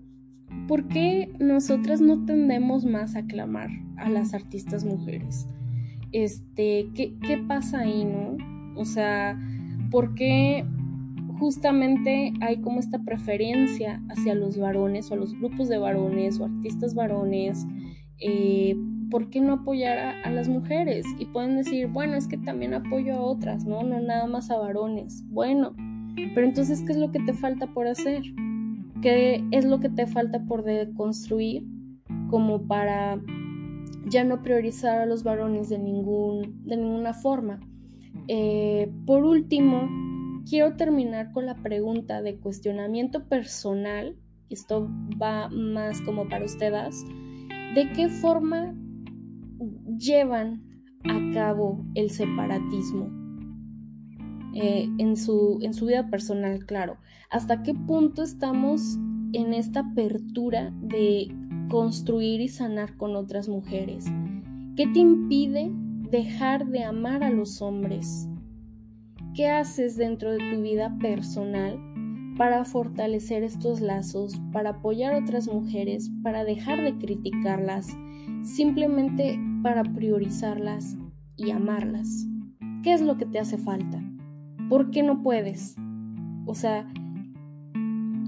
¿por 0.68 0.88
qué 0.88 1.32
nosotras 1.38 2.00
no 2.00 2.24
tendemos 2.24 2.84
más 2.84 3.16
a 3.16 3.26
clamar? 3.26 3.70
a 4.02 4.10
las 4.10 4.34
artistas 4.34 4.84
mujeres. 4.84 5.48
Este, 6.12 6.88
¿qué, 6.94 7.14
qué 7.26 7.38
pasa 7.38 7.80
ahí, 7.80 8.04
no? 8.04 8.36
O 8.76 8.84
sea, 8.84 9.38
¿por 9.90 10.14
qué 10.14 10.64
justamente 11.38 12.32
hay 12.40 12.60
como 12.60 12.80
esta 12.80 12.98
preferencia 12.98 14.02
hacia 14.10 14.34
los 14.34 14.58
varones 14.58 15.10
o 15.10 15.14
a 15.14 15.16
los 15.16 15.38
grupos 15.38 15.68
de 15.68 15.78
varones 15.78 16.38
o 16.40 16.44
artistas 16.44 16.94
varones? 16.94 17.66
Eh, 18.18 18.76
¿Por 19.10 19.30
qué 19.30 19.40
no 19.40 19.54
apoyar 19.54 19.98
a, 19.98 20.22
a, 20.22 20.30
las 20.30 20.48
mujeres? 20.48 21.06
Y 21.18 21.26
pueden 21.26 21.56
decir, 21.56 21.86
bueno, 21.86 22.16
es 22.16 22.26
que 22.26 22.38
también 22.38 22.74
apoyo 22.74 23.14
a 23.14 23.20
otras, 23.20 23.64
¿no? 23.64 23.82
No 23.82 24.00
nada 24.00 24.26
más 24.26 24.50
a 24.50 24.58
varones. 24.58 25.22
Bueno, 25.28 25.74
pero 26.34 26.46
entonces, 26.46 26.82
¿qué 26.82 26.92
es 26.92 26.98
lo 26.98 27.10
que 27.10 27.20
te 27.20 27.32
falta 27.32 27.66
por 27.68 27.86
hacer? 27.86 28.22
¿Qué 29.02 29.44
es 29.50 29.64
lo 29.64 29.80
que 29.80 29.88
te 29.88 30.06
falta 30.06 30.44
por 30.46 30.62
deconstruir 30.62 31.66
como 32.30 32.66
para 32.66 33.20
ya 34.06 34.24
no 34.24 34.42
priorizar 34.42 35.00
a 35.00 35.06
los 35.06 35.22
varones 35.22 35.68
de, 35.68 35.78
ningún, 35.78 36.64
de 36.64 36.76
ninguna 36.76 37.12
forma. 37.12 37.60
Eh, 38.28 38.90
por 39.06 39.24
último, 39.24 39.88
quiero 40.48 40.76
terminar 40.76 41.32
con 41.32 41.46
la 41.46 41.56
pregunta 41.56 42.22
de 42.22 42.38
cuestionamiento 42.38 43.28
personal 43.28 44.16
esto 44.52 44.88
va 45.20 45.48
más 45.48 46.00
como 46.02 46.28
para 46.28 46.44
ustedes, 46.44 47.06
de 47.74 47.90
qué 47.92 48.08
forma 48.08 48.74
llevan 49.98 50.62
a 51.04 51.32
cabo 51.32 51.84
el 51.94 52.10
separatismo 52.10 53.21
eh, 54.54 54.88
en, 54.98 55.16
su, 55.16 55.58
en 55.62 55.74
su 55.74 55.86
vida 55.86 56.08
personal, 56.08 56.64
claro. 56.66 56.96
¿Hasta 57.30 57.62
qué 57.62 57.74
punto 57.74 58.22
estamos 58.22 58.98
en 59.32 59.54
esta 59.54 59.80
apertura 59.80 60.72
de 60.80 61.34
construir 61.68 62.40
y 62.40 62.48
sanar 62.48 62.96
con 62.96 63.16
otras 63.16 63.48
mujeres? 63.48 64.06
¿Qué 64.76 64.86
te 64.86 65.00
impide 65.00 65.70
dejar 66.10 66.66
de 66.66 66.84
amar 66.84 67.24
a 67.24 67.30
los 67.30 67.62
hombres? 67.62 68.28
¿Qué 69.34 69.48
haces 69.48 69.96
dentro 69.96 70.32
de 70.32 70.38
tu 70.50 70.60
vida 70.60 70.96
personal 70.98 71.78
para 72.36 72.64
fortalecer 72.64 73.42
estos 73.42 73.80
lazos, 73.80 74.40
para 74.52 74.70
apoyar 74.70 75.14
a 75.14 75.18
otras 75.18 75.48
mujeres, 75.48 76.10
para 76.22 76.44
dejar 76.44 76.82
de 76.82 76.96
criticarlas, 76.98 77.88
simplemente 78.42 79.38
para 79.62 79.84
priorizarlas 79.84 80.96
y 81.36 81.50
amarlas. 81.50 82.26
¿Qué 82.82 82.92
es 82.92 83.00
lo 83.00 83.16
que 83.16 83.26
te 83.26 83.38
hace 83.38 83.58
falta? 83.58 84.01
¿Por 84.72 84.90
qué 84.90 85.02
no 85.02 85.22
puedes? 85.22 85.76
O 86.46 86.54
sea, 86.54 86.90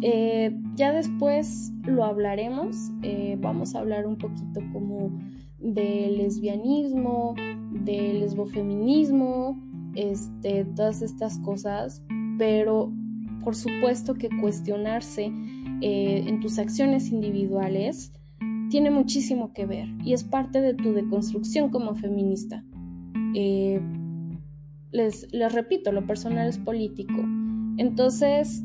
eh, 0.03 0.55
ya 0.75 0.93
después 0.93 1.73
lo 1.87 2.05
hablaremos, 2.05 2.77
eh, 3.01 3.39
vamos 3.41 3.75
a 3.75 3.79
hablar 3.79 4.07
un 4.07 4.19
poquito 4.19 4.61
como 4.71 5.11
de 5.59 6.13
lesbianismo, 6.15 7.35
de 7.71 8.13
lesbofeminismo, 8.21 9.59
este, 9.95 10.67
todas 10.77 11.01
estas 11.01 11.39
cosas, 11.39 12.05
pero 12.37 12.93
por 13.43 13.57
supuesto 13.57 14.13
que 14.13 14.29
cuestionarse 14.43 15.33
eh, 15.81 16.25
en 16.27 16.41
tus 16.41 16.59
acciones 16.59 17.11
individuales 17.11 18.13
tiene 18.69 18.91
muchísimo 18.91 19.55
que 19.55 19.65
ver 19.65 19.89
y 20.05 20.13
es 20.13 20.25
parte 20.25 20.61
de 20.61 20.75
tu 20.75 20.93
deconstrucción 20.93 21.71
como 21.71 21.95
feminista. 21.95 22.63
Les, 24.95 25.27
repito, 25.53 25.93
lo 25.93 26.07
personal 26.07 26.49
es 26.49 26.59
político. 26.59 27.21
Entonces, 27.77 28.63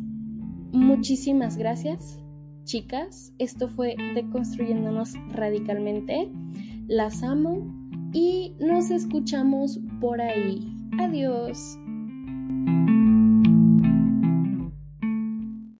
muchísimas 0.71 1.57
gracias, 1.57 2.19
chicas. 2.63 3.33
Esto 3.39 3.67
fue 3.67 3.95
Deconstruyéndonos 4.13 5.15
Radicalmente. 5.29 6.31
Las 6.87 7.23
amo 7.23 7.73
y 8.13 8.55
nos 8.59 8.91
escuchamos 8.91 9.79
por 9.99 10.21
ahí. 10.21 10.71
Adiós. 10.99 11.79